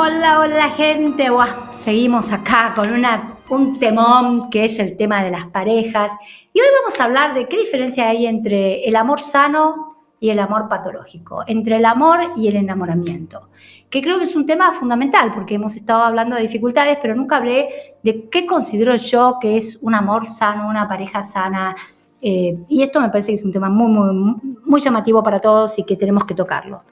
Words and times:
Hola, 0.00 0.38
hola 0.38 0.70
gente. 0.70 1.26
seguimos 1.72 2.30
acá 2.30 2.72
con 2.76 2.88
un 3.50 3.78
temón 3.80 4.48
que 4.48 4.66
es 4.66 4.78
el 4.78 4.96
tema 4.96 5.24
de 5.24 5.32
las 5.32 5.46
parejas. 5.46 6.12
Y 6.52 6.60
hoy 6.60 6.66
vamos 6.80 7.00
a 7.00 7.04
hablar 7.04 7.34
de 7.34 7.48
qué 7.48 7.58
diferencia 7.58 8.08
hay 8.08 8.26
entre 8.26 8.84
el 8.84 8.94
amor 8.94 9.20
sano 9.20 9.96
y 10.20 10.30
el 10.30 10.38
amor 10.38 10.68
patológico, 10.68 11.42
entre 11.48 11.78
el 11.78 11.84
amor 11.84 12.30
y 12.36 12.46
el 12.46 12.54
enamoramiento, 12.54 13.48
que 13.90 14.00
creo 14.00 14.18
que 14.18 14.24
es 14.24 14.36
un 14.36 14.46
tema 14.46 14.70
fundamental 14.70 15.32
porque 15.34 15.56
hemos 15.56 15.74
estado 15.74 16.04
hablando 16.04 16.36
de 16.36 16.42
dificultades, 16.42 16.98
pero 17.02 17.16
nunca 17.16 17.38
hablé 17.38 17.68
de 18.04 18.28
qué 18.28 18.46
considero 18.46 18.94
yo 18.94 19.38
que 19.40 19.56
es 19.56 19.80
un 19.82 19.96
amor 19.96 20.28
sano, 20.28 20.68
una 20.68 20.86
pareja 20.86 21.24
sana. 21.24 21.74
Eh, 22.22 22.56
y 22.68 22.84
esto 22.84 23.00
me 23.00 23.08
parece 23.08 23.32
que 23.32 23.34
es 23.34 23.44
un 23.44 23.52
tema 23.52 23.68
muy, 23.68 23.90
muy, 23.90 24.36
muy 24.64 24.80
llamativo 24.80 25.24
para 25.24 25.40
todos 25.40 25.76
y 25.80 25.82
que 25.82 25.96
tenemos 25.96 26.24
que 26.24 26.36
tocarlo. 26.36 26.84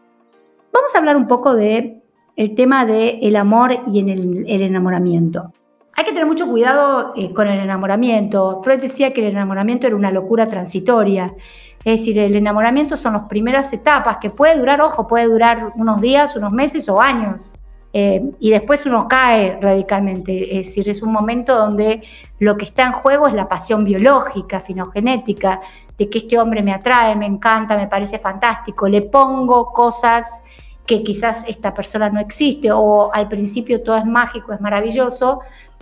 Vamos 0.73 0.92
a 0.92 0.98
hablar 0.98 1.16
un 1.16 1.28
poco 1.28 1.54
de 1.54 2.02
el 2.36 2.54
tema 2.54 2.84
del 2.84 3.18
el 3.22 3.36
amor 3.36 3.80
y 3.86 3.98
en 3.98 4.10
el, 4.10 4.62
enamoramiento. 4.62 5.52
Hay 5.95 6.04
que 6.04 6.12
tener 6.12 6.26
mucho 6.26 6.46
cuidado 6.46 7.14
eh, 7.16 7.32
con 7.32 7.48
el 7.48 7.59
enamoramiento. 7.59 8.60
Freud 8.62 8.80
decía 8.80 9.12
que 9.14 9.22
el 9.26 9.32
enamoramiento 9.32 9.86
era 9.86 9.96
una 9.96 10.10
locura 10.10 10.46
transitoria. 10.46 11.32
Es 11.82 12.00
decir, 12.00 12.18
el 12.18 12.36
enamoramiento 12.36 12.96
son 12.96 13.14
las 13.14 13.22
primeras 13.22 13.72
etapas 13.72 14.18
que 14.20 14.28
puede 14.28 14.59
durar, 14.59 14.82
ojo, 14.82 15.06
puede 15.06 15.26
durar 15.26 15.72
unos 15.76 16.00
días, 16.00 16.36
unos 16.36 16.52
meses 16.52 16.88
o 16.90 17.00
años. 17.00 17.54
Eh, 17.95 18.22
y 18.40 18.50
después 18.50 18.84
uno 18.84 19.09
cae 19.09 19.59
radicalmente. 19.59 20.59
Es 20.59 20.66
decir, 20.66 20.90
es 20.90 21.00
un 21.00 21.12
momento 21.12 21.56
donde 21.56 22.02
lo 22.38 22.59
que 22.59 22.66
está 22.66 22.82
en 22.82 22.92
juego 22.92 23.26
es 23.26 23.32
la 23.32 23.48
pasión 23.48 23.84
biológica, 23.84 24.60
finogenética, 24.60 25.62
de 25.96 26.10
que 26.10 26.18
este 26.18 26.38
hombre 26.38 26.62
me 26.62 26.74
atrae, 26.74 27.16
me 27.16 27.24
encanta, 27.24 27.74
me 27.74 27.87
parece 27.87 28.18
fantástico, 28.18 28.87
le 28.87 29.01
pongo 29.01 29.73
cosas 29.73 30.42
que 30.87 31.02
quizás 31.02 31.45
esta 31.48 31.74
persona 31.74 32.09
no 32.09 32.20
existe 32.20 32.70
o 32.73 33.12
al 33.12 33.29
principio 33.29 33.82
todo 33.82 33.96
es 33.96 34.06
mágico, 34.06 34.52
es 34.52 34.60
maravilloso, 34.60 35.40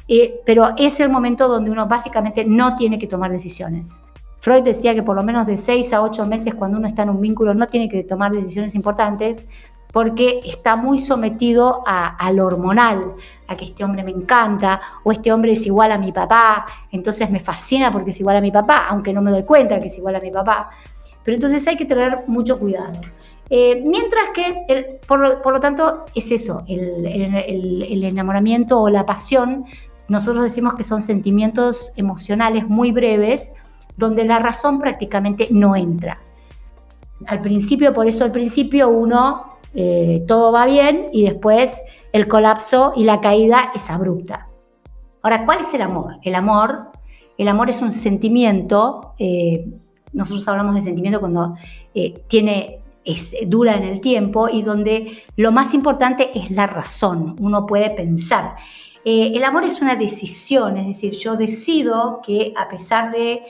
eh, 0.08 0.40
pero 0.44 0.70
es 0.76 0.98
el 1.00 1.08
momento 1.08 1.48
donde 1.48 1.70
uno 1.70 1.86
básicamente 1.86 2.44
no 2.44 2.76
tiene 2.76 2.98
que 2.98 3.06
tomar 3.06 3.30
decisiones. 3.30 4.04
Freud 4.40 4.62
decía 4.62 4.94
que 4.94 5.02
por 5.02 5.16
lo 5.16 5.22
menos 5.22 5.46
de 5.46 5.56
seis 5.56 5.92
a 5.92 6.02
ocho 6.02 6.26
meses 6.26 6.54
cuando 6.54 6.76
uno 6.78 6.86
está 6.86 7.02
en 7.02 7.10
un 7.10 7.20
vínculo 7.20 7.54
no 7.54 7.66
tiene 7.68 7.88
que 7.88 8.04
tomar 8.04 8.32
decisiones 8.32 8.74
importantes 8.74 9.46
porque 9.90 10.40
está 10.44 10.76
muy 10.76 10.98
sometido 10.98 11.82
a, 11.86 12.16
a, 12.16 12.30
hormonal, 12.30 13.14
a 13.46 13.54
que 13.54 13.64
este 13.64 13.84
hombre 13.84 14.02
me 14.02 14.10
encanta 14.10 14.80
o 15.04 15.12
este 15.12 15.32
hombre 15.32 15.52
es 15.52 15.64
igual 15.66 15.92
a 15.92 15.98
mi 15.98 16.12
papá, 16.12 16.66
entonces 16.90 17.30
me 17.30 17.40
fascina 17.40 17.92
porque 17.92 18.10
es 18.10 18.20
igual 18.20 18.36
a 18.36 18.40
mi 18.40 18.50
papá, 18.50 18.86
aunque 18.88 19.12
no 19.12 19.22
me 19.22 19.30
doy 19.30 19.44
cuenta 19.44 19.78
que 19.78 19.86
es 19.86 19.96
igual 19.96 20.16
a 20.16 20.20
mi 20.20 20.30
papá. 20.30 20.68
Pero 21.22 21.36
entonces 21.36 21.66
hay 21.68 21.76
que 21.76 21.84
tener 21.84 22.24
mucho 22.26 22.58
cuidado. 22.58 23.00
Eh, 23.50 23.82
mientras 23.86 24.24
que, 24.34 25.00
por, 25.06 25.52
lo 25.52 25.60
tanto, 25.60 26.06
es 26.14 26.30
eso, 26.30 26.64
el, 26.66 28.04
enamoramiento 28.04 28.80
o 28.80 28.88
la 28.88 29.04
pasión, 29.04 29.66
nosotros 30.08 30.44
decimos 30.44 30.74
que 30.74 30.84
son 30.84 31.02
sentimientos 31.02 31.92
emocionales 31.96 32.66
muy 32.68 32.92
breves, 32.92 33.52
donde 33.96 34.24
la 34.24 34.38
razón 34.38 34.78
prácticamente 34.78 35.48
no 35.50 35.76
entra. 35.76 36.18
Al 37.26 37.40
principio, 37.40 37.94
por 37.94 38.08
eso 38.08 38.24
al 38.24 38.32
principio 38.32 38.88
uno, 38.88 39.44
eh, 39.74 40.24
todo 40.26 40.52
va 40.52 40.66
bien 40.66 41.08
y 41.12 41.24
después 41.24 41.80
el 42.12 42.28
colapso 42.28 42.92
y 42.96 43.04
la 43.04 43.20
caída 43.20 43.72
es 43.74 43.88
abrupta. 43.90 44.48
Ahora, 45.22 45.44
¿cuál 45.44 45.60
es 45.60 45.72
el 45.74 45.82
amor? 45.82 46.16
El 46.22 46.34
amor, 46.34 46.90
el 47.38 47.48
amor 47.48 47.70
es 47.70 47.80
un 47.80 47.92
sentimiento, 47.92 49.14
eh, 49.18 49.66
nosotros 50.12 50.46
hablamos 50.48 50.74
de 50.74 50.82
sentimiento 50.82 51.20
cuando 51.20 51.56
tiene 52.28 52.83
es, 53.04 53.32
dura 53.46 53.76
en 53.76 53.84
el 53.84 54.00
tiempo 54.00 54.48
y 54.48 54.62
donde 54.62 55.24
lo 55.36 55.52
más 55.52 55.74
importante 55.74 56.30
es 56.34 56.50
la 56.50 56.66
razón, 56.66 57.36
uno 57.40 57.66
puede 57.66 57.90
pensar. 57.90 58.56
Eh, 59.04 59.32
el 59.34 59.44
amor 59.44 59.64
es 59.64 59.82
una 59.82 59.96
decisión, 59.96 60.78
es 60.78 60.86
decir, 60.86 61.12
yo 61.12 61.36
decido 61.36 62.22
que 62.24 62.54
a 62.56 62.68
pesar 62.68 63.12
de 63.12 63.42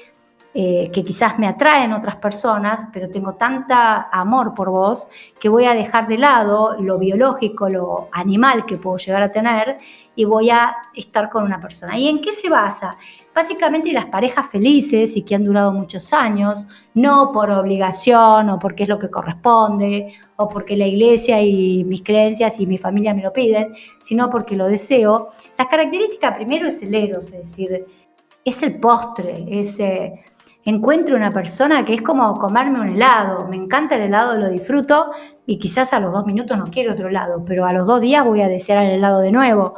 eh, 0.56 0.88
que 0.92 1.03
quizás 1.03 1.37
me 1.37 1.48
atraen 1.48 1.92
otras 1.92 2.15
personas, 2.15 2.87
pero 2.92 3.09
tengo 3.09 3.34
tanta 3.34 4.03
amor 4.03 4.54
por 4.54 4.70
vos 4.70 5.09
que 5.41 5.48
voy 5.48 5.65
a 5.65 5.75
dejar 5.75 6.06
de 6.06 6.16
lado 6.16 6.76
lo 6.78 6.97
biológico, 6.97 7.69
lo 7.69 8.09
animal 8.12 8.65
que 8.65 8.76
puedo 8.76 8.97
llegar 8.97 9.25
a 9.25 9.32
tener 9.32 9.78
y 10.15 10.25
voy 10.25 10.50
a 10.50 10.76
estar 10.94 11.28
con 11.28 11.42
una 11.42 11.59
persona. 11.59 11.98
¿Y 11.98 12.06
en 12.06 12.20
qué 12.20 12.32
se 12.34 12.48
basa? 12.48 12.97
Básicamente 13.34 13.92
las 13.92 14.06
parejas 14.06 14.47
felices 14.47 15.16
y 15.16 15.22
que 15.22 15.34
han 15.34 15.44
durado 15.44 15.72
muchos 15.72 16.12
años, 16.12 16.65
no 16.94 17.32
por 17.32 17.50
obligación 17.50 18.48
o 18.48 18.60
porque 18.60 18.84
es 18.84 18.88
lo 18.88 19.00
que 19.00 19.10
corresponde 19.10 20.15
o 20.36 20.48
porque 20.48 20.76
la 20.76 20.86
iglesia 20.86 21.42
y 21.42 21.82
mis 21.82 22.04
creencias 22.04 22.60
y 22.60 22.66
mi 22.69 22.78
familia 22.78 23.12
me 23.12 23.25
lo 23.25 23.32
piden, 23.32 23.75
sino 24.00 24.31
porque 24.31 24.54
lo 24.54 24.69
deseo. 24.69 25.26
La 25.59 25.66
característica 25.66 26.32
primero 26.32 26.69
es 26.69 26.81
el 26.81 26.94
eros, 26.94 27.25
es 27.32 27.41
decir, 27.41 27.84
es 28.44 28.62
el 28.62 28.78
postre, 28.78 29.47
es... 29.48 29.81
Eh, 29.81 30.25
encuentro 30.64 31.16
una 31.16 31.30
persona 31.30 31.84
que 31.84 31.94
es 31.94 32.02
como 32.02 32.38
comerme 32.38 32.80
un 32.80 32.88
helado. 32.88 33.47
Me 33.48 33.56
encanta 33.56 33.97
el 33.97 34.02
helado, 34.02 34.38
lo 34.38 34.48
disfruto 34.48 35.10
y 35.47 35.58
quizás 35.58 35.92
a 35.92 36.00
los 36.00 36.12
dos 36.12 36.26
minutos 36.26 36.56
no 36.56 36.64
quiero 36.66 36.92
otro 36.92 37.08
helado, 37.08 37.44
pero 37.44 37.66
a 37.66 37.72
los 37.72 37.86
dos 37.86 38.00
días 38.00 38.25
voy 38.25 38.41
a 38.42 38.48
desear 38.48 38.84
el 38.84 38.92
helado 38.92 39.20
de 39.20 39.32
nuevo. 39.32 39.74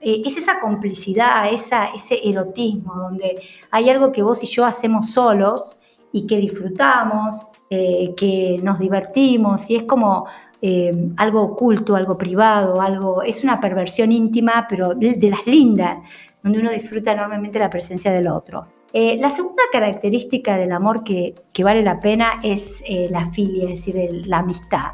Eh, 0.00 0.22
es 0.24 0.36
esa 0.36 0.60
complicidad, 0.60 1.50
esa, 1.50 1.86
ese 1.86 2.20
erotismo, 2.22 2.94
donde 2.94 3.40
hay 3.70 3.88
algo 3.88 4.12
que 4.12 4.22
vos 4.22 4.42
y 4.42 4.46
yo 4.46 4.66
hacemos 4.66 5.10
solos 5.10 5.80
y 6.12 6.26
que 6.26 6.36
disfrutamos, 6.36 7.48
eh, 7.70 8.14
que 8.16 8.60
nos 8.62 8.78
divertimos 8.78 9.68
y 9.70 9.76
es 9.76 9.84
como 9.84 10.26
eh, 10.60 11.10
algo 11.16 11.42
oculto, 11.42 11.96
algo 11.96 12.16
privado, 12.16 12.80
algo, 12.80 13.22
es 13.22 13.42
una 13.44 13.58
perversión 13.60 14.12
íntima, 14.12 14.66
pero 14.68 14.94
de 14.94 15.30
las 15.30 15.46
lindas, 15.46 15.98
donde 16.44 16.58
uno 16.58 16.70
disfruta 16.70 17.12
enormemente 17.12 17.58
la 17.58 17.70
presencia 17.70 18.12
del 18.12 18.28
otro. 18.28 18.66
Eh, 18.92 19.16
la 19.18 19.30
segunda 19.30 19.62
característica 19.72 20.58
del 20.58 20.72
amor 20.72 21.02
que, 21.02 21.34
vale 21.64 21.82
la 21.82 21.98
pena 21.98 22.34
es 22.42 22.84
eh, 22.86 23.08
la 23.10 23.30
filia, 23.30 23.64
es 23.64 23.84
decir, 23.84 24.26
la 24.26 24.38
amistad. 24.38 24.92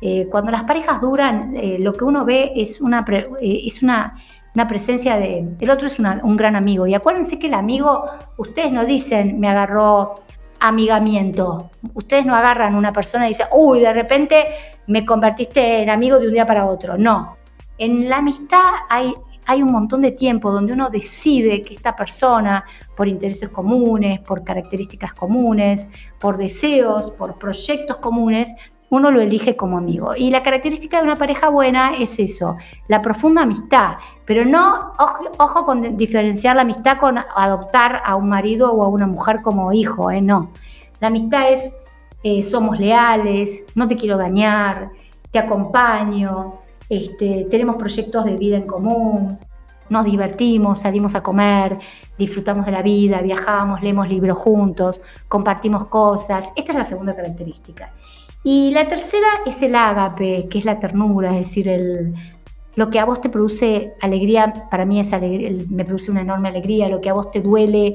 Eh, 0.00 0.28
cuando 0.30 0.52
las 0.52 0.62
parejas 0.62 1.00
duran, 1.00 1.54
lo 1.80 1.92
que 1.92 2.04
uno 2.04 2.24
ve 2.24 2.52
es 2.54 2.80
una, 2.80 3.04
es 3.40 3.82
una, 3.82 4.16
presencia 4.68 5.16
de... 5.16 5.56
El 5.58 5.70
otro 5.70 5.88
es 5.88 5.98
un 5.98 6.36
gran 6.36 6.54
amigo. 6.54 6.86
Y 6.86 6.94
acuérdense 6.94 7.38
que 7.38 7.48
el 7.48 7.54
amigo, 7.54 8.04
ustedes 8.36 8.70
no 8.70 8.84
dicen, 8.84 9.40
me 9.40 9.48
agarró 9.48 10.14
amigamiento. 10.60 11.70
Ustedes 11.94 12.24
no 12.24 12.36
agarran 12.36 12.76
una 12.76 12.92
persona 12.92 13.26
y 13.26 13.28
dicen, 13.30 13.46
uy, 13.52 13.80
de 13.80 13.92
repente 13.92 14.44
me 14.86 15.04
convertiste 15.04 15.82
en 15.82 15.90
amigo 15.90 16.20
de 16.20 16.28
un 16.28 16.32
día 16.32 16.46
para 16.46 16.66
otro. 16.66 16.96
No. 16.96 17.41
En 17.78 18.08
la 18.08 18.18
amistad 18.18 18.60
hay 18.88 19.62
un 19.62 19.72
montón 19.72 20.02
de 20.02 20.12
tiempo 20.12 20.52
donde 20.52 20.72
uno 20.72 20.90
decide 20.90 21.62
que 21.62 21.74
esta 21.74 21.96
persona, 21.96 22.64
por 22.96 23.08
intereses 23.08 23.48
comunes, 23.48 24.20
por 24.20 24.44
características 24.44 25.14
comunes, 25.14 25.88
por 26.20 26.36
deseos, 26.36 27.10
por 27.12 27.38
proyectos 27.38 27.96
comunes, 27.96 28.54
uno 28.92 29.10
lo 29.10 29.22
elige 29.22 29.56
como 29.56 29.78
amigo. 29.78 30.14
Y 30.14 30.30
la 30.30 30.42
característica 30.42 30.98
de 30.98 31.04
una 31.04 31.16
pareja 31.16 31.48
buena 31.48 31.94
es 31.96 32.18
eso, 32.18 32.58
la 32.88 33.00
profunda 33.00 33.42
amistad, 33.42 33.94
pero 34.26 34.44
no, 34.44 34.92
ojo, 35.38 35.64
con 35.64 35.96
diferenciar 35.96 36.56
la 36.56 36.62
amistad 36.62 36.98
con 36.98 37.16
adoptar 37.18 38.02
a 38.04 38.16
un 38.16 38.28
marido 38.28 38.70
o 38.70 38.84
a 38.84 38.88
una 38.88 39.06
mujer 39.06 39.40
como 39.40 39.72
hijo, 39.72 40.10
¿eh? 40.10 40.20
no. 40.20 40.50
La 41.00 41.08
amistad 41.08 41.50
es, 41.50 41.72
eh, 42.22 42.42
somos 42.42 42.78
leales, 42.78 43.64
no 43.74 43.88
te 43.88 43.96
quiero 43.96 44.18
dañar, 44.18 44.90
te 45.30 45.38
acompaño, 45.38 46.56
este, 46.92 47.46
tenemos 47.50 47.76
proyectos 47.76 48.26
de 48.26 48.36
vida 48.36 48.58
en 48.58 48.66
común, 48.66 49.38
nos 49.88 50.04
divertimos, 50.04 50.80
salimos 50.80 51.14
a 51.14 51.22
comer, 51.22 51.78
disfrutamos 52.18 52.66
de 52.66 52.72
la 52.72 52.82
vida, 52.82 53.22
viajamos, 53.22 53.82
leemos 53.82 54.10
libros 54.10 54.38
juntos, 54.38 55.00
compartimos 55.26 55.86
cosas. 55.86 56.50
Esta 56.54 56.72
es 56.72 56.78
la 56.78 56.84
segunda 56.84 57.16
característica. 57.16 57.94
Y 58.44 58.72
la 58.72 58.86
tercera 58.88 59.28
es 59.46 59.62
el 59.62 59.74
ágape, 59.74 60.48
que 60.50 60.58
es 60.58 60.66
la 60.66 60.78
ternura, 60.80 61.30
es 61.30 61.48
decir, 61.48 62.12
lo 62.74 62.90
que 62.90 62.98
a 62.98 63.06
vos 63.06 63.22
te 63.22 63.30
produce 63.30 63.94
alegría, 64.02 64.68
para 64.70 64.84
mí 64.84 65.00
es 65.00 65.12
me 65.70 65.86
produce 65.86 66.10
una 66.10 66.20
enorme 66.20 66.50
alegría, 66.50 66.90
lo 66.90 67.00
que 67.00 67.08
a 67.08 67.14
vos 67.14 67.30
te 67.30 67.40
duele, 67.40 67.94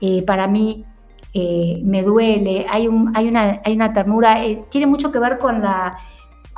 eh, 0.00 0.22
para 0.22 0.46
mí 0.46 0.84
eh, 1.34 1.80
me 1.82 2.02
duele, 2.02 2.66
hay 2.68 2.86
una 2.86 3.92
ternura, 3.92 4.44
eh, 4.44 4.62
tiene 4.70 4.86
mucho 4.86 5.10
que 5.10 5.18
ver 5.18 5.38
con 5.38 5.60
la 5.60 5.98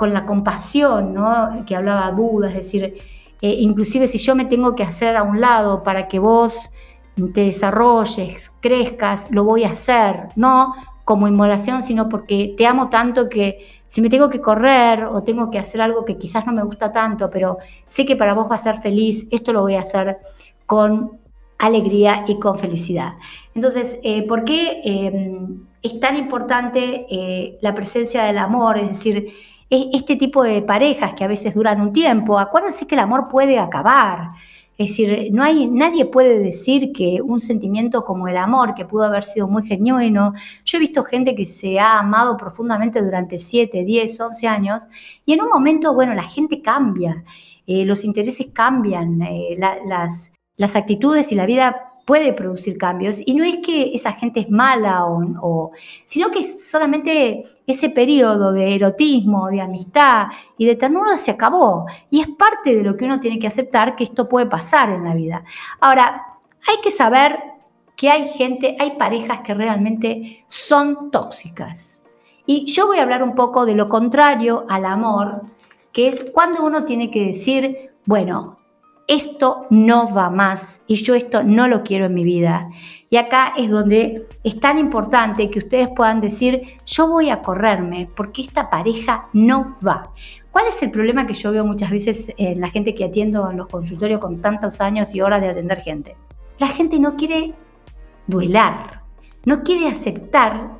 con 0.01 0.15
la 0.15 0.25
compasión, 0.25 1.13
¿no? 1.13 1.63
que 1.67 1.77
hablaba 1.77 2.11
Buda, 2.11 2.49
es 2.49 2.55
decir, 2.55 2.85
eh, 3.43 3.57
inclusive 3.59 4.09
si 4.09 4.17
yo 4.17 4.35
me 4.35 4.47
tengo 4.47 4.75
que 4.75 4.83
hacer 4.83 5.15
a 5.15 5.23
un 5.23 5.43
lado 5.43 5.83
para 5.83 6.09
que 6.09 6.19
vos 6.19 6.73
te 7.35 7.45
desarrolles, 7.45 8.51
crezcas, 8.61 9.31
lo 9.31 9.45
voy 9.45 9.65
a 9.65 9.73
hacer, 9.73 10.29
no 10.37 10.73
como 11.05 11.29
inmolación, 11.29 11.83
sino 11.83 12.09
porque 12.09 12.55
te 12.57 12.67
amo 12.67 12.89
tanto 12.89 13.29
que 13.29 13.83
si 13.89 14.01
me 14.01 14.09
tengo 14.09 14.31
que 14.31 14.41
correr 14.41 15.05
o 15.05 15.23
tengo 15.23 15.51
que 15.51 15.59
hacer 15.59 15.83
algo 15.83 16.07
que 16.07 16.17
quizás 16.17 16.47
no 16.47 16.55
me 16.55 16.63
gusta 16.63 16.91
tanto, 16.91 17.29
pero 17.29 17.59
sé 17.87 18.07
que 18.07 18.17
para 18.17 18.33
vos 18.33 18.51
va 18.51 18.57
a 18.57 18.59
ser 18.59 18.79
feliz, 18.79 19.29
esto 19.31 19.53
lo 19.53 19.61
voy 19.61 19.75
a 19.75 19.81
hacer 19.81 20.17
con 20.65 21.19
alegría 21.59 22.25
y 22.27 22.39
con 22.39 22.59
felicidad. 22.59 23.17
Entonces, 23.55 23.99
eh, 24.03 24.27
¿por 24.27 24.47
qué 24.47 24.81
eh, 24.83 25.47
es 25.83 26.01
tan 26.01 26.17
importante 26.17 27.59
la 27.61 27.75
presencia 27.75 28.25
del 28.25 28.39
amor? 28.39 28.79
Es 28.79 28.89
decir, 28.89 29.31
este 29.71 30.17
tipo 30.17 30.43
de 30.43 30.63
parejas 30.63 31.15
que 31.15 31.25
a 31.25 31.29
veces 31.29 31.55
duran 31.55 31.81
un 31.81 31.93
tiempo, 31.93 32.39
acuérdense 32.39 32.87
que 32.87 32.97
el 32.97 33.01
amor 33.01 33.29
puede 33.29 33.59
acabar. 33.59 34.33
Es 34.77 34.89
decir, 34.89 35.29
no 35.31 35.45
hay, 35.45 35.67
nadie 35.67 36.07
puede 36.07 36.39
decir 36.39 36.93
que 36.93 37.21
un 37.23 37.43
sentimiento 37.43 38.03
como 38.03 38.29
el 38.29 38.37
amor, 38.39 38.75
que 38.75 38.87
pudo 38.87 39.05
haber 39.05 39.25
sido 39.25 39.47
muy 39.47 39.63
genuino, 39.63 40.33
yo 40.65 40.79
he 40.79 40.81
visto 40.81 41.05
gente 41.05 41.35
que 41.35 41.45
se 41.45 41.79
ha 41.79 41.99
amado 41.99 42.37
profundamente 42.37 43.03
durante 43.03 43.39
7, 43.39 43.85
10, 43.85 44.21
11 44.21 44.49
años, 44.49 44.89
y 45.27 45.35
en 45.35 45.43
un 45.43 45.51
momento, 45.51 45.93
bueno, 45.93 46.15
la 46.15 46.23
gente 46.23 46.63
cambia, 46.63 47.23
eh, 47.67 47.85
los 47.85 48.05
intereses 48.05 48.49
cambian, 48.55 49.21
eh, 49.21 49.59
las, 49.87 50.33
las 50.57 50.77
actitudes 50.77 51.31
y 51.31 51.35
la 51.35 51.45
vida 51.45 51.90
puede 52.11 52.33
producir 52.33 52.77
cambios 52.77 53.23
y 53.25 53.35
no 53.35 53.45
es 53.45 53.59
que 53.59 53.95
esa 53.95 54.11
gente 54.11 54.41
es 54.41 54.51
mala 54.51 55.07
o, 55.07 55.71
sino 56.05 56.29
que 56.33 56.43
solamente 56.45 57.45
ese 57.65 57.89
periodo 57.89 58.51
de 58.53 58.75
erotismo, 58.75 59.47
de 59.47 59.61
amistad 59.61 60.27
y 60.59 60.67
de 60.67 60.75
ternura 60.75 61.19
se 61.19 61.31
acabó 61.31 61.87
y 62.11 62.21
es 62.21 62.27
parte 62.31 62.75
de 62.75 62.83
lo 62.83 62.97
que 62.97 63.05
uno 63.05 63.21
tiene 63.21 63.39
que 63.39 63.47
aceptar 63.47 63.95
que 63.95 64.03
esto 64.03 64.29
puede 64.29 64.47
pasar 64.47 64.91
en 64.91 65.05
la 65.05 65.15
vida. 65.15 65.45
Ahora, 65.79 66.37
hay 66.67 66.81
que 66.83 66.91
saber 66.91 67.39
que 67.95 68.11
hay 68.11 68.27
gente, 68.31 68.77
hay 68.81 68.97
parejas 68.97 69.43
que 69.43 69.55
realmente 69.55 70.45
son 70.49 71.13
tóxicas. 71.13 72.09
Y 72.45 72.65
yo 72.65 72.89
voy 72.89 72.99
a 72.99 73.03
hablar 73.03 73.23
un 73.23 73.37
poco 73.37 73.65
de 73.67 73.77
lo 73.77 73.89
contrario 73.89 74.65
al 74.69 74.85
amor, 74.85 75.43
que 75.93 76.09
es 76.09 76.27
cuando 76.33 76.65
uno 76.65 76.85
tiene 76.85 77.09
que 77.09 77.27
decir, 77.27 77.93
bueno, 78.05 78.57
esto 79.11 79.67
no 79.71 80.15
va 80.15 80.31
más 80.31 80.83
y 80.87 80.95
yo 80.95 81.17
esto 81.17 81.43
no 81.43 81.67
lo 81.67 81.83
quiero 81.83 82.07
en 82.07 82.15
mi 82.15 82.23
vida. 82.23 82.71
Y 83.11 83.17
acá 83.17 83.55
es 83.57 83.69
donde 83.69 84.25
es 84.45 84.61
tan 84.61 84.79
importante 84.79 85.51
que 85.51 85.59
ustedes 85.59 85.89
puedan 85.89 86.21
decir, 86.21 86.79
yo 86.87 87.09
voy 87.09 87.29
a 87.29 87.43
correrme 87.43 88.09
porque 88.15 88.43
esta 88.43 88.71
pareja 88.71 89.27
no 89.33 89.75
va. 89.85 90.11
¿Cuál 90.53 90.67
es 90.69 90.81
el 90.83 90.93
problema 90.93 91.27
que 91.27 91.35
yo 91.35 91.51
veo 91.51 91.67
muchas 91.67 91.91
veces 91.91 92.33
en 92.39 92.61
la 92.61 92.71
gente 92.71 92.95
que 92.95 93.05
atiendo 93.05 93.51
en 93.51 93.57
los 93.57 93.67
consultorios 93.67 94.21
con 94.21 94.41
tantos 94.41 94.81
años 94.81 95.13
y 95.13 95.21
horas 95.21 95.41
de 95.41 95.49
atender 95.49 95.81
gente? 95.81 96.17
La 96.61 96.69
gente 96.69 97.01
no 97.01 97.17
quiere 97.17 97.55
duelar, 98.29 99.03
no 99.45 99.65
quiere 99.65 99.89
aceptar 99.89 100.71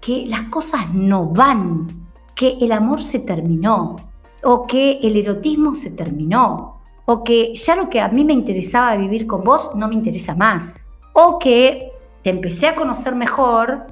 que 0.00 0.26
las 0.28 0.42
cosas 0.42 0.94
no 0.94 1.26
van, 1.26 2.06
que 2.36 2.56
el 2.60 2.70
amor 2.70 3.02
se 3.02 3.18
terminó 3.18 3.96
o 4.44 4.64
que 4.68 5.00
el 5.02 5.16
erotismo 5.16 5.74
se 5.74 5.90
terminó 5.90 6.79
o 7.04 7.24
que 7.24 7.54
ya 7.54 7.76
lo 7.76 7.90
que 7.90 8.00
a 8.00 8.08
mí 8.08 8.24
me 8.24 8.32
interesaba 8.32 8.96
vivir 8.96 9.26
con 9.26 9.42
vos 9.42 9.74
no 9.74 9.88
me 9.88 9.94
interesa 9.94 10.34
más, 10.34 10.88
o 11.12 11.38
que 11.38 11.90
te 12.22 12.30
empecé 12.30 12.66
a 12.66 12.74
conocer 12.74 13.14
mejor 13.14 13.86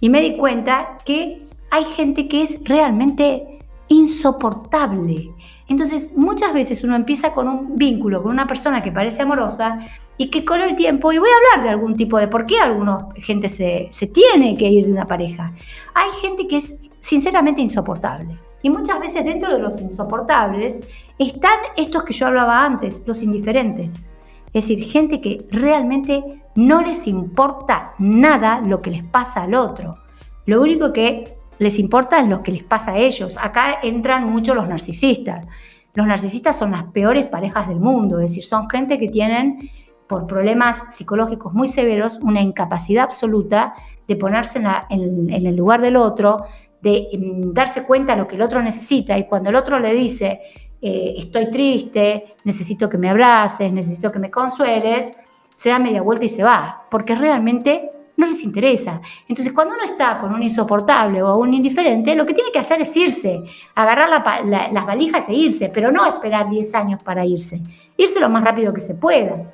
y 0.00 0.08
me 0.08 0.20
di 0.20 0.36
cuenta 0.36 0.98
que 1.04 1.42
hay 1.70 1.84
gente 1.84 2.28
que 2.28 2.42
es 2.42 2.58
realmente 2.64 3.58
insoportable. 3.88 5.30
Entonces, 5.68 6.14
muchas 6.16 6.52
veces 6.52 6.84
uno 6.84 6.94
empieza 6.94 7.32
con 7.32 7.48
un 7.48 7.76
vínculo 7.76 8.22
con 8.22 8.32
una 8.32 8.46
persona 8.46 8.82
que 8.82 8.92
parece 8.92 9.22
amorosa 9.22 9.80
y 10.16 10.30
que 10.30 10.44
con 10.44 10.60
el 10.60 10.76
tiempo, 10.76 11.12
y 11.12 11.18
voy 11.18 11.28
a 11.28 11.56
hablar 11.56 11.66
de 11.66 11.70
algún 11.70 11.96
tipo 11.96 12.18
de 12.18 12.28
por 12.28 12.46
qué 12.46 12.58
alguna 12.58 13.08
gente 13.16 13.48
se, 13.48 13.88
se 13.90 14.06
tiene 14.06 14.56
que 14.56 14.68
ir 14.68 14.86
de 14.86 14.92
una 14.92 15.06
pareja, 15.06 15.52
hay 15.94 16.10
gente 16.20 16.46
que 16.46 16.58
es 16.58 16.76
sinceramente 17.00 17.60
insoportable. 17.60 18.36
Y 18.64 18.70
muchas 18.70 18.98
veces 18.98 19.26
dentro 19.26 19.52
de 19.52 19.58
los 19.58 19.78
insoportables 19.78 20.80
están 21.18 21.58
estos 21.76 22.02
que 22.02 22.14
yo 22.14 22.28
hablaba 22.28 22.64
antes, 22.64 23.02
los 23.04 23.22
indiferentes. 23.22 24.08
Es 24.54 24.66
decir, 24.66 24.82
gente 24.84 25.20
que 25.20 25.46
realmente 25.50 26.42
no 26.54 26.80
les 26.80 27.06
importa 27.06 27.92
nada 27.98 28.62
lo 28.62 28.80
que 28.80 28.90
les 28.90 29.06
pasa 29.06 29.42
al 29.42 29.54
otro. 29.54 29.98
Lo 30.46 30.62
único 30.62 30.94
que 30.94 31.36
les 31.58 31.78
importa 31.78 32.18
es 32.20 32.26
lo 32.26 32.42
que 32.42 32.52
les 32.52 32.62
pasa 32.62 32.92
a 32.92 32.96
ellos. 32.96 33.36
Acá 33.38 33.80
entran 33.82 34.32
mucho 34.32 34.54
los 34.54 34.66
narcisistas. 34.66 35.46
Los 35.92 36.06
narcisistas 36.06 36.56
son 36.56 36.70
las 36.70 36.84
peores 36.84 37.26
parejas 37.26 37.68
del 37.68 37.80
mundo, 37.80 38.18
es 38.18 38.30
decir, 38.30 38.44
son 38.44 38.70
gente 38.70 38.98
que 38.98 39.08
tienen, 39.08 39.70
por 40.06 40.26
problemas 40.26 40.84
psicológicos 40.88 41.52
muy 41.52 41.68
severos, 41.68 42.18
una 42.20 42.40
incapacidad 42.40 43.04
absoluta 43.04 43.74
de 44.08 44.16
ponerse 44.16 44.58
en, 44.58 45.30
en 45.30 45.46
el 45.46 45.56
lugar 45.56 45.80
del 45.82 45.96
otro, 45.96 46.44
de 46.84 47.08
mm, 47.18 47.52
darse 47.52 47.82
cuenta 47.82 48.14
de 48.14 48.20
lo 48.20 48.28
que 48.28 48.36
el 48.36 48.42
otro 48.42 48.62
necesita 48.62 49.18
y 49.18 49.26
cuando 49.26 49.48
el 49.48 49.56
otro 49.56 49.80
le 49.80 49.94
dice, 49.94 50.40
eh, 50.80 51.14
estoy 51.16 51.50
triste, 51.50 52.36
necesito 52.44 52.88
que 52.88 52.98
me 52.98 53.08
abraces, 53.08 53.72
necesito 53.72 54.12
que 54.12 54.18
me 54.18 54.30
consueles, 54.30 55.12
se 55.54 55.70
da 55.70 55.78
media 55.78 56.02
vuelta 56.02 56.26
y 56.26 56.28
se 56.28 56.42
va, 56.42 56.82
porque 56.90 57.14
realmente 57.14 57.90
no 58.16 58.26
les 58.26 58.42
interesa. 58.42 59.00
Entonces, 59.26 59.52
cuando 59.52 59.74
uno 59.74 59.84
está 59.84 60.18
con 60.20 60.32
un 60.34 60.42
insoportable 60.42 61.22
o 61.22 61.36
un 61.38 61.54
indiferente, 61.54 62.14
lo 62.14 62.26
que 62.26 62.34
tiene 62.34 62.52
que 62.52 62.58
hacer 62.58 62.82
es 62.82 62.96
irse, 62.96 63.42
agarrar 63.74 64.08
las 64.10 64.86
valijas 64.86 65.28
e 65.28 65.34
irse, 65.34 65.70
pero 65.70 65.90
no 65.90 66.06
esperar 66.06 66.50
10 66.50 66.74
años 66.74 67.02
para 67.02 67.24
irse, 67.24 67.60
irse 67.96 68.20
lo 68.20 68.28
más 68.28 68.44
rápido 68.44 68.72
que 68.74 68.80
se 68.80 68.94
pueda. 68.94 69.50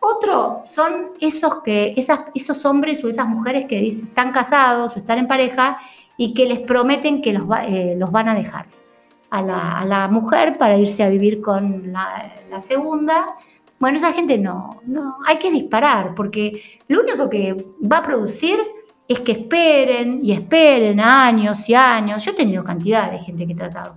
Otro 0.00 0.62
son 0.64 1.12
esos, 1.20 1.62
que, 1.62 1.94
esas, 1.96 2.22
esos 2.34 2.64
hombres 2.64 3.04
o 3.04 3.08
esas 3.08 3.28
mujeres 3.28 3.66
que 3.66 3.86
están 3.86 4.32
casados 4.32 4.96
o 4.96 4.98
están 4.98 5.18
en 5.18 5.28
pareja 5.28 5.78
y 6.16 6.34
que 6.34 6.46
les 6.46 6.60
prometen 6.60 7.22
que 7.22 7.32
los, 7.32 7.44
eh, 7.66 7.94
los 7.98 8.10
van 8.10 8.28
a 8.28 8.34
dejar 8.34 8.66
a 9.32 9.86
la, 9.86 10.08
mujer 10.08 10.58
para 10.58 10.76
irse 10.76 11.02
a 11.02 11.08
vivir 11.08 11.40
con 11.40 11.90
la, 11.90 12.60
segunda. 12.60 13.34
Bueno, 13.78 13.96
esa 13.96 14.12
gente 14.12 14.36
no, 14.36 14.80
no, 14.84 15.16
hay 15.26 15.38
que 15.38 15.50
disparar, 15.50 16.14
porque 16.14 16.80
lo 16.88 17.00
único 17.00 17.30
que 17.30 17.56
va 17.90 17.98
a 17.98 18.06
producir 18.06 18.58
es 19.08 19.20
que 19.20 19.32
esperen 19.32 20.20
y 20.22 20.32
esperen 20.32 21.00
años 21.00 21.66
y 21.68 21.74
años. 21.74 22.22
Yo 22.24 22.32
he 22.32 22.34
tenido 22.34 22.62
cantidad 22.62 23.10
de 23.10 23.20
gente 23.20 23.46
que 23.46 23.54
he 23.54 23.56
tratado, 23.56 23.96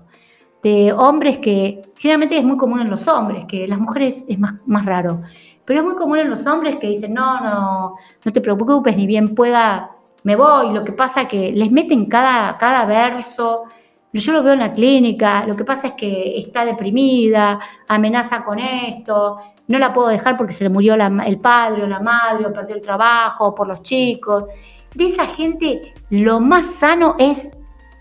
de 0.63 0.94
hombres 0.94 1.39
que 1.39 1.81
generalmente 1.97 2.38
es 2.38 2.44
muy 2.44 2.56
común 2.56 2.79
en 2.79 2.89
los 2.89 3.06
hombres, 3.09 3.44
que 3.45 3.67
las 3.67 3.77
mujeres 3.77 4.25
es 4.29 4.39
más, 4.39 4.56
más 4.65 4.85
raro, 4.85 5.21
pero 5.65 5.79
es 5.79 5.85
muy 5.85 5.95
común 5.95 6.19
en 6.19 6.29
los 6.29 6.47
hombres 6.47 6.77
que 6.77 6.88
dicen, 6.88 7.13
no, 7.13 7.41
no, 7.41 7.95
no 8.23 8.31
te 8.31 8.39
preocupes, 8.39 8.95
ni 8.95 9.06
bien 9.06 9.35
pueda, 9.35 9.94
me 10.25 10.36
voy. 10.36 10.74
Lo 10.74 10.83
que 10.83 10.92
pasa 10.92 11.27
que 11.27 11.51
les 11.54 11.72
meten 11.72 12.07
cada, 12.07 12.57
cada 12.57 12.86
verso. 12.86 13.63
Yo 14.12 14.31
lo 14.31 14.44
veo 14.44 14.54
en 14.54 14.60
la 14.60 14.74
clínica, 14.74 15.45
lo 15.45 15.57
que 15.57 15.66
pasa 15.66 15.88
es 15.88 15.94
que 15.94 16.39
está 16.39 16.63
deprimida, 16.63 17.60
amenaza 17.86 18.45
con 18.45 18.60
esto, 18.60 19.38
no 19.68 19.77
la 19.77 19.94
puedo 19.94 20.07
dejar 20.07 20.38
porque 20.38 20.54
se 20.54 20.63
le 20.63 20.69
murió 20.69 20.95
el 20.95 21.39
padre 21.42 21.83
o 21.83 21.88
la 21.88 22.00
madre, 22.00 22.45
o 22.45 22.54
perdió 22.54 22.75
el 22.75 22.81
trabajo, 22.81 23.54
por 23.54 23.68
los 23.68 23.81
chicos. 23.81 24.45
De 24.94 25.07
esa 25.07 25.27
gente, 25.27 25.94
lo 26.10 26.39
más 26.39 26.75
sano 26.75 27.15
es 27.20 27.50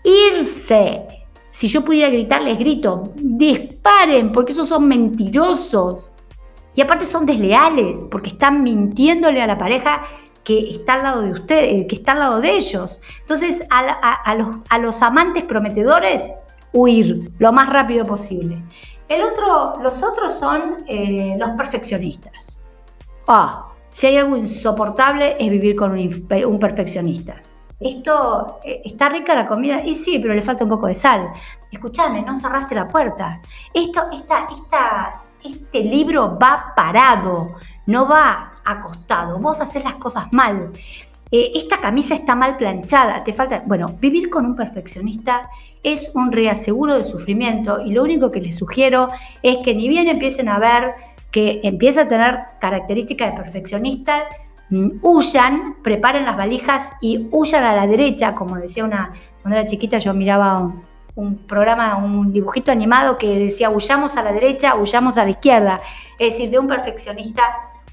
irse. 0.05 1.05
Si 1.51 1.67
yo 1.67 1.83
pudiera 1.83 2.09
gritarles, 2.09 2.57
grito, 2.59 3.11
disparen, 3.15 4.31
porque 4.31 4.53
esos 4.53 4.69
son 4.69 4.87
mentirosos. 4.87 6.13
Y 6.75 6.81
aparte 6.81 7.05
son 7.05 7.25
desleales, 7.25 8.05
porque 8.09 8.29
están 8.29 8.63
mintiéndole 8.63 9.41
a 9.41 9.47
la 9.47 9.57
pareja 9.57 10.05
que 10.45 10.69
está 10.69 10.93
al 10.93 11.03
lado 11.03 11.21
de 11.23 11.31
ustedes, 11.31 11.73
eh, 11.73 11.87
que 11.87 11.95
está 11.95 12.13
al 12.13 12.19
lado 12.19 12.39
de 12.39 12.51
ellos. 12.51 13.01
Entonces, 13.21 13.65
a, 13.69 14.35
los, 14.35 14.47
a 14.69 14.77
los, 14.77 15.01
amantes 15.01 15.43
prometedores, 15.43 16.31
huir 16.71 17.31
lo 17.39 17.51
más 17.51 17.67
rápido 17.67 18.05
posible. 18.05 18.61
El 19.09 19.23
otro, 19.23 19.81
los 19.81 20.01
otros 20.03 20.37
son 20.37 20.85
eh, 20.87 21.35
los 21.37 21.49
perfeccionistas. 21.51 22.61
Ah, 23.27 23.71
si 23.91 24.07
hay 24.07 24.17
algo 24.17 24.37
insoportable 24.37 25.35
es 25.39 25.49
vivir 25.49 25.75
con 25.75 25.91
un, 25.91 26.59
perfeccionista. 26.59 27.41
Esto, 27.79 28.59
eh, 28.63 28.81
está 28.85 29.09
rica 29.09 29.35
la 29.35 29.47
comida, 29.47 29.81
y 29.83 29.95
sí, 29.95 30.19
pero 30.19 30.33
le 30.33 30.41
falta 30.43 30.63
un 30.63 30.69
poco 30.69 30.87
de 30.87 30.95
sal. 30.95 31.31
Escúchame, 31.71 32.21
no 32.21 32.35
cerraste 32.35 32.75
la 32.75 32.87
puerta. 32.87 33.41
Esto, 33.73 34.03
esta, 34.13 34.47
esta, 34.51 35.21
este 35.43 35.79
libro 35.79 36.37
va 36.39 36.73
parado 36.75 37.47
no 37.85 38.07
va 38.07 38.51
acostado, 38.65 39.39
vos 39.39 39.61
haces 39.61 39.83
las 39.83 39.95
cosas 39.95 40.31
mal. 40.31 40.71
Eh, 41.31 41.51
esta 41.55 41.77
camisa 41.77 42.15
está 42.15 42.35
mal 42.35 42.57
planchada, 42.57 43.23
te 43.23 43.33
falta... 43.33 43.63
Bueno, 43.65 43.95
vivir 43.99 44.29
con 44.29 44.45
un 44.45 44.55
perfeccionista 44.55 45.49
es 45.83 46.11
un 46.15 46.31
reaseguro 46.31 46.95
de 46.95 47.03
sufrimiento 47.03 47.81
y 47.81 47.93
lo 47.93 48.03
único 48.03 48.31
que 48.31 48.41
les 48.41 48.57
sugiero 48.57 49.09
es 49.43 49.57
que 49.57 49.75
ni 49.75 49.87
bien 49.87 50.07
empiecen 50.07 50.49
a 50.49 50.59
ver 50.59 50.93
que 51.31 51.61
empieza 51.63 52.01
a 52.01 52.07
tener 52.07 52.39
características 52.59 53.31
de 53.31 53.37
perfeccionista, 53.37 54.23
mm, 54.69 54.99
huyan, 55.01 55.75
preparen 55.83 56.25
las 56.25 56.37
valijas 56.37 56.93
y 57.01 57.27
huyan 57.31 57.63
a 57.63 57.75
la 57.75 57.87
derecha, 57.87 58.33
como 58.33 58.55
decía 58.55 58.85
una, 58.85 59.11
cuando 59.41 59.59
era 59.59 59.67
chiquita 59.67 59.97
yo 59.97 60.13
miraba 60.13 60.59
un, 60.59 60.81
un 61.15 61.35
programa, 61.35 61.97
un 61.97 62.31
dibujito 62.31 62.71
animado 62.71 63.17
que 63.17 63.37
decía 63.37 63.69
huyamos 63.69 64.17
a 64.17 64.23
la 64.23 64.31
derecha, 64.31 64.75
huyamos 64.75 65.17
a 65.17 65.23
la 65.23 65.31
izquierda, 65.31 65.81
es 66.19 66.33
decir, 66.33 66.49
de 66.49 66.59
un 66.59 66.67
perfeccionista 66.67 67.43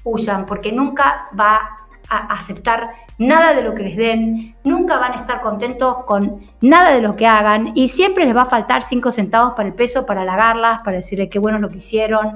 huyan, 0.03 0.45
porque 0.45 0.71
nunca 0.71 1.27
va 1.37 1.79
a 2.09 2.33
aceptar 2.33 2.91
nada 3.17 3.53
de 3.53 3.63
lo 3.63 3.73
que 3.73 3.83
les 3.83 3.95
den, 3.95 4.55
nunca 4.63 4.97
van 4.97 5.13
a 5.13 5.15
estar 5.15 5.41
contentos 5.41 6.03
con 6.05 6.31
nada 6.61 6.91
de 6.91 7.01
lo 7.01 7.15
que 7.15 7.27
hagan 7.27 7.71
y 7.75 7.89
siempre 7.89 8.25
les 8.25 8.35
va 8.35 8.41
a 8.41 8.45
faltar 8.45 8.83
cinco 8.83 9.11
centavos 9.11 9.53
para 9.53 9.69
el 9.69 9.75
peso, 9.75 10.05
para 10.05 10.21
halagarlas, 10.21 10.81
para 10.83 10.97
decirle 10.97 11.29
qué 11.29 11.39
bueno 11.39 11.59
lo 11.59 11.69
que 11.69 11.77
hicieron. 11.77 12.33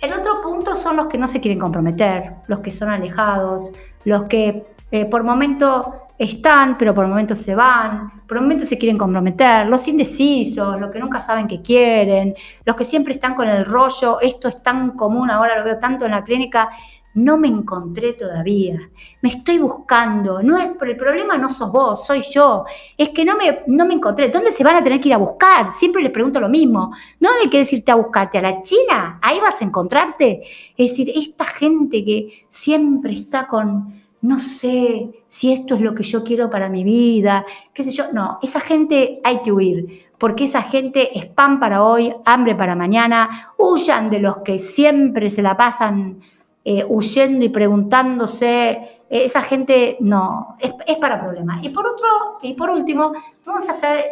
El 0.00 0.12
otro 0.14 0.40
punto 0.42 0.76
son 0.76 0.96
los 0.96 1.06
que 1.06 1.18
no 1.18 1.28
se 1.28 1.40
quieren 1.40 1.60
comprometer, 1.60 2.32
los 2.48 2.60
que 2.60 2.70
son 2.70 2.90
alejados, 2.90 3.70
los 4.04 4.24
que 4.24 4.64
eh, 4.90 5.04
por 5.04 5.22
momento 5.22 6.08
están, 6.18 6.76
pero 6.76 6.94
por 6.94 7.06
momentos 7.06 7.38
se 7.38 7.54
van, 7.54 8.22
por 8.26 8.40
momentos 8.40 8.68
se 8.68 8.78
quieren 8.78 8.98
comprometer, 8.98 9.66
los 9.66 9.86
indecisos, 9.88 10.80
los 10.80 10.90
que 10.90 10.98
nunca 10.98 11.20
saben 11.20 11.48
qué 11.48 11.62
quieren, 11.62 12.34
los 12.64 12.76
que 12.76 12.84
siempre 12.84 13.14
están 13.14 13.34
con 13.34 13.48
el 13.48 13.64
rollo, 13.64 14.20
esto 14.20 14.48
es 14.48 14.62
tan 14.62 14.92
común, 14.92 15.30
ahora 15.30 15.58
lo 15.58 15.64
veo 15.64 15.78
tanto 15.78 16.04
en 16.04 16.12
la 16.12 16.22
clínica, 16.22 16.70
no 17.14 17.36
me 17.36 17.48
encontré 17.48 18.14
todavía, 18.14 18.90
me 19.20 19.28
estoy 19.28 19.58
buscando, 19.58 20.42
no 20.42 20.56
es 20.56 20.64
el 20.82 20.96
problema 20.96 21.36
no 21.36 21.52
sos 21.52 21.70
vos, 21.70 22.06
soy 22.06 22.22
yo, 22.22 22.64
es 22.96 23.10
que 23.10 23.24
no 23.24 23.36
me, 23.36 23.62
no 23.66 23.84
me 23.84 23.94
encontré, 23.94 24.28
¿dónde 24.28 24.50
se 24.50 24.64
van 24.64 24.76
a 24.76 24.82
tener 24.82 25.00
que 25.00 25.08
ir 25.08 25.14
a 25.14 25.18
buscar? 25.18 25.72
Siempre 25.72 26.02
les 26.02 26.10
pregunto 26.10 26.40
lo 26.40 26.48
mismo, 26.48 26.92
¿dónde 27.20 27.48
quieres 27.50 27.72
irte 27.72 27.92
a 27.92 27.96
buscarte? 27.96 28.38
¿A 28.38 28.42
la 28.42 28.62
China? 28.62 29.18
Ahí 29.22 29.40
vas 29.40 29.60
a 29.60 29.64
encontrarte. 29.64 30.42
Es 30.76 30.90
decir, 30.90 31.12
esta 31.14 31.44
gente 31.44 32.04
que 32.04 32.46
siempre 32.48 33.12
está 33.12 33.46
con, 33.46 34.02
no 34.22 34.40
sé 34.40 35.24
si 35.28 35.52
esto 35.52 35.74
es 35.74 35.80
lo 35.80 35.94
que 35.94 36.02
yo 36.02 36.24
quiero 36.24 36.48
para 36.48 36.68
mi 36.68 36.84
vida, 36.84 37.44
qué 37.72 37.84
sé 37.84 37.90
yo, 37.90 38.12
no, 38.12 38.38
esa 38.42 38.60
gente 38.60 39.20
hay 39.24 39.42
que 39.42 39.52
huir 39.52 40.12
porque 40.22 40.44
esa 40.44 40.62
gente 40.62 41.18
es 41.18 41.26
pan 41.26 41.58
para 41.58 41.82
hoy, 41.82 42.14
hambre 42.24 42.54
para 42.54 42.76
mañana, 42.76 43.52
huyan 43.58 44.08
de 44.08 44.20
los 44.20 44.38
que 44.38 44.60
siempre 44.60 45.30
se 45.30 45.42
la 45.42 45.56
pasan 45.56 46.20
eh, 46.64 46.84
huyendo 46.86 47.44
y 47.44 47.48
preguntándose, 47.48 48.70
eh, 48.70 49.24
esa 49.24 49.42
gente 49.42 49.96
no, 50.00 50.56
es, 50.60 50.96
para 50.96 51.20
problemas. 51.20 51.62
Y 51.62 51.68
por 51.68 51.86
otro, 51.86 52.08
y 52.40 52.54
por 52.54 52.70
último, 52.70 53.12
vamos 53.44 53.68
a 53.68 53.72
hacer 53.72 54.04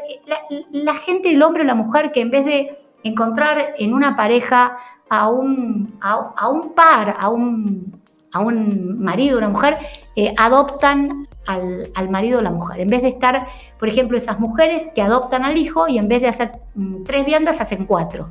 la, 0.72 0.94
gente, 0.94 1.30
el 1.30 1.42
hombre 1.42 1.62
o 1.62 1.66
la 1.66 1.74
mujer, 1.74 2.12
que 2.12 2.20
en 2.20 2.30
vez 2.30 2.44
de 2.44 2.70
encontrar 3.02 3.74
en 3.78 3.94
una 3.94 4.16
pareja 4.16 4.76
a 5.08 5.28
un, 5.28 5.98
a, 6.00 6.48
un 6.48 6.72
par, 6.74 7.16
a 7.18 7.28
un, 7.30 8.00
a 8.32 8.40
un 8.40 9.02
marido, 9.02 9.38
una 9.38 9.48
mujer, 9.48 9.78
eh, 10.16 10.34
adoptan 10.36 11.26
al, 11.46 12.10
marido 12.10 12.38
o 12.38 12.42
la 12.42 12.50
mujer. 12.50 12.80
En 12.80 12.88
vez 12.88 13.02
de 13.02 13.08
estar, 13.08 13.46
por 13.78 13.88
ejemplo, 13.88 14.16
esas 14.18 14.38
mujeres 14.38 14.88
que 14.94 15.02
adoptan 15.02 15.44
al 15.44 15.56
hijo 15.56 15.88
y 15.88 15.98
en 15.98 16.08
vez 16.08 16.22
de 16.22 16.28
hacer 16.28 16.52
mm, 16.74 17.04
tres 17.04 17.24
viandas, 17.24 17.60
hacen 17.60 17.86
cuatro. 17.86 18.30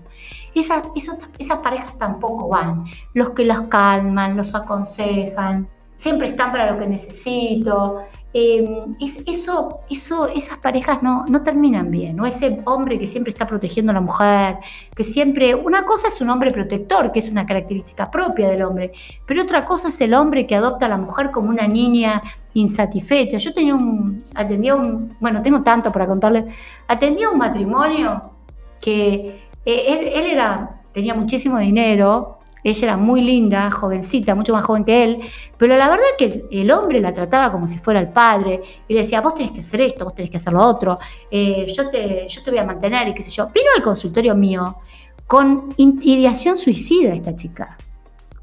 Esas 0.56 1.58
parejas 1.64 1.98
tampoco 1.98 2.48
van. 2.50 2.86
Los 3.14 3.32
que 3.32 3.46
los 3.46 3.62
calman, 3.64 4.38
los 4.38 4.56
aconsejan, 4.56 5.68
siempre 5.96 6.30
están 6.30 6.52
para 6.52 6.72
lo 6.72 6.80
que 6.80 6.88
necesito. 6.88 8.02
Em, 8.32 8.96
eso, 9.26 9.80
eso, 9.90 10.28
esas 10.28 10.60
parejas 10.60 11.02
no, 11.02 11.26
no 11.28 11.42
terminan 11.42 11.90
bien, 11.90 12.20
o 12.20 12.28
ese 12.28 12.62
hombre 12.66 13.00
que 13.00 13.08
siempre 13.08 13.32
está 13.32 13.48
protegiendo 13.48 13.92
a 13.92 13.96
la 13.96 14.02
mujer, 14.02 14.58
que 14.96 15.04
siempre, 15.04 15.56
una 15.56 15.84
cosa 15.84 16.10
es 16.10 16.22
un 16.22 16.30
hombre 16.30 16.52
protector, 16.52 17.12
que 17.12 17.20
es 17.20 17.30
una 17.30 17.48
característica 17.48 18.12
propia 18.12 18.50
del 18.50 18.62
hombre, 18.62 18.92
pero 19.26 19.42
otra 19.42 19.66
cosa 19.66 19.88
es 19.88 20.00
el 20.02 20.14
hombre 20.14 20.46
que 20.46 20.56
adopta 20.56 20.86
a 20.86 20.90
la 20.90 20.98
mujer 20.98 21.32
como 21.32 21.50
una 21.50 21.68
niña 21.68 22.22
insatisfecha. 22.54 23.40
Yo 23.40 23.52
tenía 23.52 23.74
un, 23.74 24.24
atendía 24.36 24.76
bueno, 25.20 25.42
tengo 25.42 25.64
tanto 25.64 25.92
para 25.92 26.06
contarles, 26.06 26.46
atendía 26.88 27.32
un 27.32 27.40
matrimonio 27.40 28.32
que 28.80 29.49
eh, 29.66 30.12
él, 30.16 30.26
era, 30.26 30.82
tenía 30.94 31.14
muchísimo 31.14 31.58
dinero, 31.60 32.40
ella 32.64 32.88
era 32.88 32.98
muy 32.98 33.22
linda, 33.22 33.72
jovencita, 33.72 34.36
mucho 34.36 34.54
más 34.54 34.66
joven 34.66 34.84
que 34.84 35.04
él, 35.04 35.18
pero 35.58 35.78
la 35.78 35.90
verdad 35.90 36.06
que 36.18 36.46
el, 36.52 36.72
hombre 36.72 37.00
la 37.00 37.14
trataba 37.14 37.52
como 37.52 37.68
si 37.68 37.78
fuera 37.78 38.00
el 38.00 38.10
padre 38.10 38.62
y 38.88 38.94
le 38.94 39.00
decía, 39.02 39.22
vos 39.22 39.36
tenés 39.36 39.52
que 39.52 39.62
hacer 39.62 39.82
esto, 39.82 40.04
vos 40.04 40.14
tenés 40.14 40.30
que 40.30 40.38
hacer 40.38 40.54
lo 40.54 40.62
otro, 40.62 41.00
eh, 41.32 41.66
yo, 41.74 41.90
te, 41.90 42.28
yo 42.28 42.44
te 42.44 42.52
voy 42.52 42.60
a 42.60 42.66
mantener 42.66 43.08
y 43.08 43.14
qué 43.14 43.24
sé 43.24 43.32
yo. 43.32 43.48
Vino 43.48 43.68
al 43.76 43.84
consultorio 43.84 44.36
mío 44.36 44.78
con 45.26 45.74
ideación 45.78 46.58
suicida 46.58 47.14
esta 47.14 47.36
chica, 47.36 47.78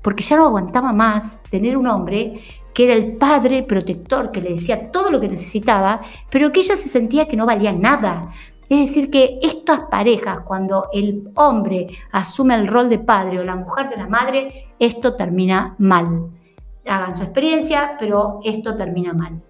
porque 0.03 0.23
ya 0.23 0.37
no 0.37 0.47
aguantaba 0.47 0.93
más 0.93 1.43
tener 1.51 1.77
un 1.77 1.89
hombre 1.89 2.41
que 2.73 2.85
era 2.85 2.95
el 2.95 3.17
padre 3.17 3.63
protector, 3.63 4.31
que 4.31 4.43
le 4.43 4.51
decía 4.51 4.93
todo 4.93 5.11
lo 5.11 5.19
que 5.19 5.29
necesitaba, 5.29 6.03
pero 6.31 6.53
que 6.53 6.61
ella 6.61 6.77
se 6.77 6.89
sentía 6.89 7.27
que 7.27 7.35
no 7.35 7.47
valía 7.47 7.73
nada, 7.73 8.33
es 8.69 8.89
decir, 8.89 9.11
que 9.11 9.39
estas 9.43 9.81
parejas, 9.91 10.41
cuando 10.41 10.89
el 10.93 11.31
hombre 11.37 11.87
asume 12.13 12.55
el 12.55 12.67
rol 12.67 12.89
de 12.89 12.99
padre 12.99 13.39
o 13.39 13.45
la 13.45 13.57
mujer 13.57 13.89
de 13.89 13.97
la 13.97 14.09
madre, 14.09 14.67
esto 14.79 15.15
termina 15.15 15.75
mal. 15.79 16.31
Hagan 16.87 17.17
su 17.17 17.23
experiencia, 17.23 17.97
pero 17.99 18.41
esto 18.45 18.77
termina 18.77 19.13
mal. 19.13 19.41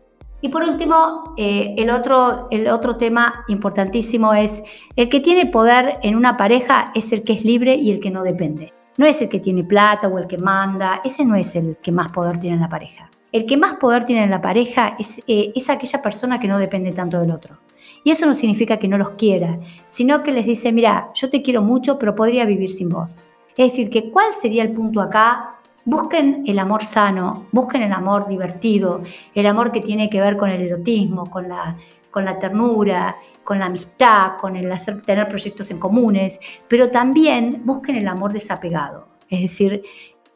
Y 0.43 0.51
por 0.51 0.63
último, 0.63 1.35
eh, 1.37 1.75
el, 1.79 1.91
otro, 1.91 2.49
el 2.51 2.69
otro 2.69 2.97
tema 2.97 3.45
importantísimo 3.49 4.35
es, 4.35 4.63
el 4.95 5.09
que 5.09 5.21
tiene 5.21 5.47
poder 5.47 5.99
en 6.03 6.15
una 6.15 6.37
pareja 6.37 6.93
es 6.95 7.13
el 7.13 7.23
que 7.23 7.33
es 7.33 7.45
libre 7.45 7.75
y 7.75 7.91
el 7.91 8.01
que 8.01 8.11
no 8.11 8.23
depende. 8.23 8.73
No 8.99 9.07
es 9.07 9.21
el 9.23 9.29
que 9.29 9.41
tiene 9.41 9.65
plata 9.65 10.09
o 10.09 10.19
el 10.19 10.27
que 10.27 10.39
manda, 10.39 11.01
ese 11.05 11.25
no 11.25 11.37
es 11.37 11.57
el 11.57 11.79
que 11.79 11.93
más 11.93 12.13
poder 12.13 12.39
tiene 12.39 12.57
en 12.57 12.63
la 12.63 12.69
pareja. 12.69 13.11
El 13.33 13.47
que 13.47 13.57
más 13.57 13.75
poder 13.75 14.05
tiene 14.05 14.25
en 14.25 14.31
la 14.31 14.41
pareja 14.41 14.95
es, 14.99 15.19
eh, 15.27 15.53
es 15.55 15.69
aquella 15.69 16.01
persona 16.01 16.39
que 16.39 16.49
no 16.49 16.59
depende 16.59 16.93
tanto 16.93 17.19
del 17.19 17.31
otro. 17.31 17.59
Y 18.07 18.13
eso 18.13 18.25
no 18.25 18.35
significa 18.35 18.77
que 18.77 18.87
no 18.87 18.99
los 18.99 19.11
quiera, 19.11 19.59
sino 19.89 20.23
que 20.23 20.31
les 20.31 20.47
dice, 20.47 20.71
mira, 20.71 21.09
yo 21.13 21.29
te 21.29 21.43
quiero 21.43 21.61
mucho, 21.61 21.99
pero 21.99 22.15
podría 22.15 22.45
vivir 22.45 22.71
sin 22.71 22.89
vos. 22.89 23.27
Es 23.57 23.73
decir, 23.73 23.91
que 23.91 24.13
cuál 24.13 24.33
sería 24.33 24.63
el 24.63 24.71
punto 24.71 25.01
acá 25.01 25.57
Busquen 25.89 26.43
el 26.47 26.59
amor 26.59 26.85
sano, 26.85 27.47
busquen 27.53 27.83
el 27.83 27.93
amor 27.93 28.27
divertido, 28.27 29.03
el 29.35 29.47
amor 29.47 29.71
que 29.71 29.81
tiene 29.81 30.11
que 30.11 30.21
ver 30.21 30.37
con 30.37 30.51
el 30.51 30.61
erotismo, 30.61 31.31
con 31.31 31.49
la, 31.49 31.77
con 32.11 32.25
la 32.25 32.41
ternura, 32.41 33.17
con 33.45 33.61
la 33.61 33.67
amistad, 33.67 34.33
con 34.41 34.57
el 34.57 34.71
hacer, 34.73 35.03
tener 35.03 35.29
proyectos 35.29 35.71
en 35.71 35.79
comunes, 35.79 36.41
pero 36.67 36.91
también 36.91 37.63
busquen 37.65 37.95
el 37.95 38.09
amor 38.09 38.33
desapegado. 38.33 39.07
Es 39.31 39.43
decir, 39.43 39.83